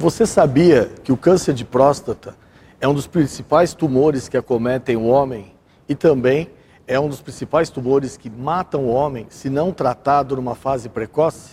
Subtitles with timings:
[0.00, 2.34] Você sabia que o câncer de próstata
[2.80, 5.54] é um dos principais tumores que acometem o homem
[5.86, 6.48] e também
[6.86, 11.52] é um dos principais tumores que matam o homem se não tratado numa fase precoce?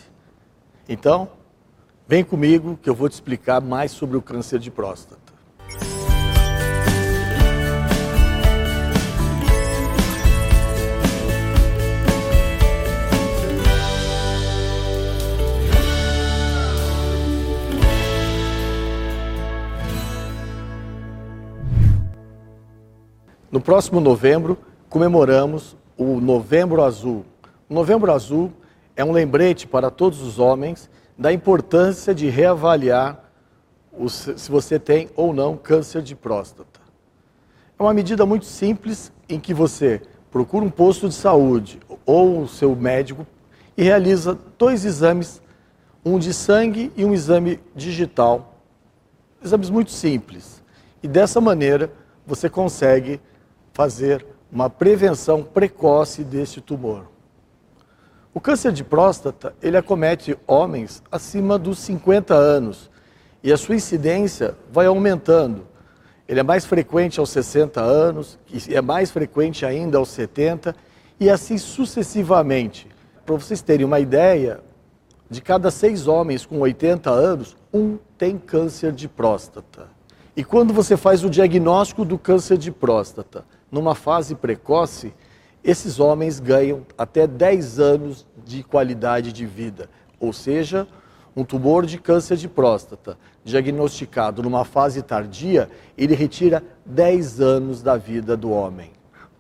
[0.88, 1.28] Então,
[2.08, 5.27] vem comigo que eu vou te explicar mais sobre o câncer de próstata.
[23.50, 24.58] No próximo novembro,
[24.90, 27.24] comemoramos o Novembro Azul.
[27.70, 28.52] O Novembro Azul
[28.94, 33.24] é um lembrete para todos os homens da importância de reavaliar
[34.10, 36.82] se você tem ou não câncer de próstata.
[37.80, 42.48] É uma medida muito simples em que você procura um posto de saúde ou o
[42.50, 43.26] seu médico
[43.78, 45.42] e realiza dois exames,
[46.04, 48.62] um de sangue e um exame digital.
[49.42, 50.62] Exames muito simples.
[51.02, 51.90] E dessa maneira
[52.26, 53.22] você consegue
[53.78, 57.06] fazer uma prevenção precoce deste tumor.
[58.34, 62.90] O câncer de próstata, ele acomete homens acima dos 50 anos
[63.44, 65.68] e a sua incidência vai aumentando.
[66.28, 70.76] Ele é mais frequente aos 60 anos, e é mais frequente ainda aos 70
[71.20, 72.88] e assim sucessivamente.
[73.28, 74.60] Para vocês terem uma ideia,
[75.30, 79.97] de cada seis homens com 80 anos, um tem câncer de próstata.
[80.38, 85.12] E quando você faz o diagnóstico do câncer de próstata, numa fase precoce,
[85.64, 89.90] esses homens ganham até 10 anos de qualidade de vida.
[90.20, 90.88] Ou seja,
[91.36, 97.98] um tumor de câncer de próstata diagnosticado numa fase tardia, ele retira 10 anos da
[97.98, 98.92] vida do homem.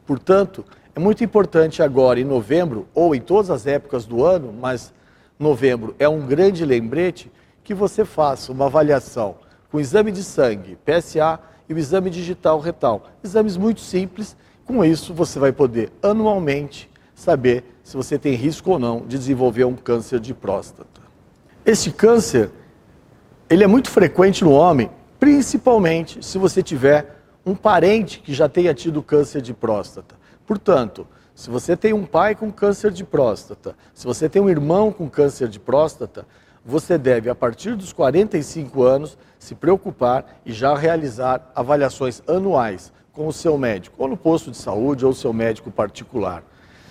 [0.03, 4.91] Portanto, é muito importante agora, em novembro, ou em todas as épocas do ano, mas
[5.37, 7.31] novembro é um grande lembrete,
[7.63, 9.35] que você faça uma avaliação
[9.71, 13.07] com exame de sangue, PSA e o exame digital retal.
[13.23, 18.79] Exames muito simples, com isso você vai poder anualmente saber se você tem risco ou
[18.79, 21.01] não de desenvolver um câncer de próstata.
[21.65, 22.51] Este câncer,
[23.49, 28.73] ele é muito frequente no homem, principalmente se você tiver um parente que já tenha
[28.73, 30.15] tido câncer de próstata.
[30.45, 34.91] Portanto, se você tem um pai com câncer de próstata, se você tem um irmão
[34.91, 36.25] com câncer de próstata,
[36.67, 43.25] você deve, a partir dos 45 anos, se preocupar e já realizar avaliações anuais com
[43.25, 46.43] o seu médico, ou no posto de saúde, ou seu médico particular.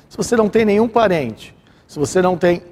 [0.08, 1.54] Se você não tem nenhum parente,
[1.86, 2.62] se você não tem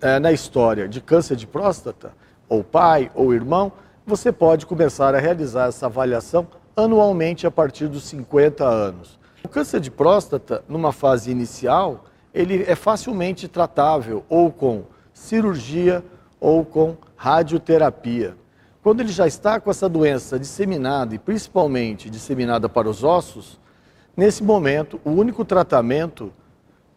[0.00, 2.12] é, na história de câncer de próstata,
[2.48, 3.72] ou pai, ou irmão,
[4.06, 6.46] você pode começar a realizar essa avaliação
[6.76, 9.18] anualmente a partir dos 50 anos.
[9.42, 16.04] O câncer de próstata, numa fase inicial, ele é facilmente tratável ou com cirurgia
[16.42, 18.36] ou com radioterapia.
[18.82, 23.60] Quando ele já está com essa doença disseminada e principalmente disseminada para os ossos,
[24.16, 26.32] nesse momento o único tratamento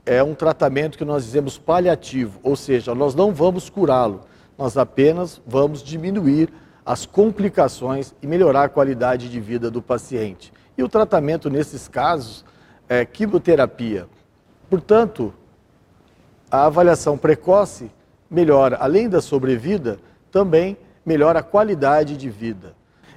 [0.03, 4.21] é um tratamento que nós dizemos paliativo, ou seja, nós não vamos curá-lo,
[4.57, 6.51] nós apenas vamos diminuir
[6.83, 10.51] as complicações e melhorar a qualidade de vida do paciente.
[10.75, 12.43] E o tratamento nesses casos
[12.89, 14.07] é quimioterapia.
[14.71, 15.31] Portanto,
[16.49, 17.91] a avaliação precoce
[18.29, 19.99] melhora, além da sobrevida,
[20.31, 22.73] também melhora a qualidade de vida.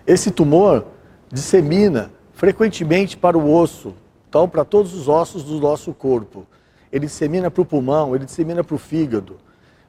[0.06, 0.84] Esse tumor
[1.30, 3.94] dissemina frequentemente para o osso,
[4.28, 6.46] então para todos os ossos do nosso corpo.
[6.92, 9.36] Ele dissemina para o pulmão, ele dissemina para o fígado.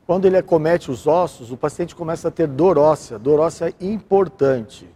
[0.06, 4.88] Quando ele acomete os ossos, o paciente começa a ter dor óssea, dor óssea importante.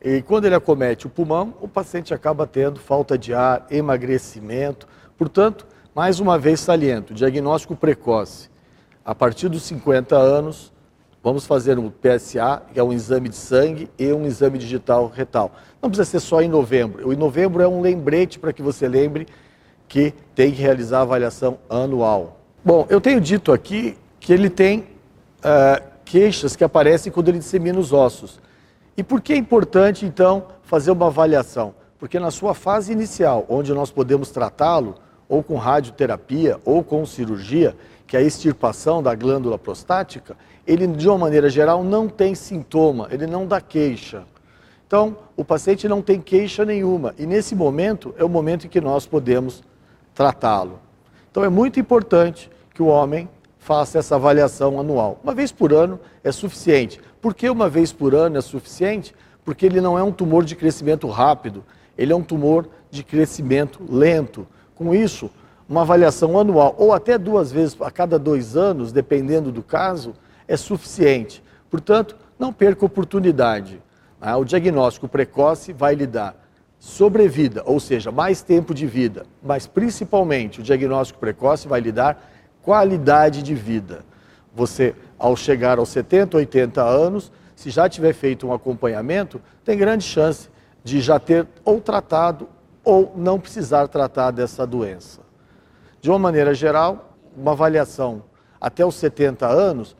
[0.00, 4.86] E quando ele acomete o pulmão, o paciente acaba tendo falta de ar, emagrecimento.
[5.18, 8.53] Portanto, mais uma vez saliento, diagnóstico precoce
[9.04, 10.72] a partir dos 50 anos,
[11.22, 15.52] vamos fazer um PSA, que é um exame de sangue, e um exame digital retal.
[15.82, 17.08] Não precisa ser só em novembro.
[17.08, 19.26] O em novembro é um lembrete para que você lembre
[19.86, 22.40] que tem que realizar a avaliação anual.
[22.64, 27.78] Bom, eu tenho dito aqui que ele tem uh, queixas que aparecem quando ele dissemina
[27.78, 28.40] os ossos.
[28.96, 31.74] E por que é importante, então, fazer uma avaliação?
[31.98, 34.94] Porque na sua fase inicial, onde nós podemos tratá-lo,
[35.28, 37.74] ou com radioterapia, ou com cirurgia,
[38.06, 40.36] que é a extirpação da glândula prostática,
[40.66, 44.24] ele, de uma maneira geral, não tem sintoma, ele não dá queixa.
[44.86, 48.80] Então, o paciente não tem queixa nenhuma e, nesse momento, é o momento em que
[48.80, 49.62] nós podemos
[50.14, 50.78] tratá-lo.
[51.30, 53.28] Então, é muito importante que o homem
[53.58, 55.18] faça essa avaliação anual.
[55.22, 57.00] Uma vez por ano é suficiente.
[57.20, 59.14] Por que uma vez por ano é suficiente?
[59.44, 61.64] Porque ele não é um tumor de crescimento rápido,
[61.96, 64.46] ele é um tumor de crescimento lento.
[64.74, 65.30] Com isso,
[65.68, 70.14] uma avaliação anual ou até duas vezes a cada dois anos, dependendo do caso,
[70.46, 71.42] é suficiente.
[71.70, 73.80] Portanto, Não perca oportunidade.
[74.20, 74.34] Né?
[74.34, 76.34] O diagnóstico precoce vai lhe dar
[76.78, 82.30] sobrevida, ou seja, mais tempo de vida, mas principalmente o diagnóstico precoce vai lhe dar
[82.62, 84.04] qualidade de vida.
[84.54, 90.04] Você, ao chegar aos 70, 80 anos, se já tiver feito um acompanhamento, tem grande
[90.04, 90.50] chance
[90.82, 92.48] de já ter ou tratado
[92.84, 95.20] ou não precisar tratar dessa doença.
[96.04, 98.24] De uma maneira geral, uma avaliação
[98.60, 99.96] até os 70 anos